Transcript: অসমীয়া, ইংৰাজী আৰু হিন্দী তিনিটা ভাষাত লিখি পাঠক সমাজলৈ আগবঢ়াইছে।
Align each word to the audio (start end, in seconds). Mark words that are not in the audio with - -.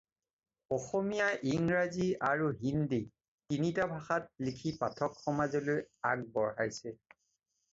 অসমীয়া, 0.75 1.25
ইংৰাজী 1.49 2.07
আৰু 2.29 2.47
হিন্দী 2.61 2.99
তিনিটা 3.53 3.85
ভাষাত 3.93 4.47
লিখি 4.49 4.75
পাঠক 4.81 5.21
সমাজলৈ 5.27 5.81
আগবঢ়াইছে। 6.15 6.97